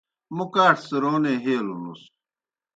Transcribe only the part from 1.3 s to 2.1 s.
ہیلونُس۔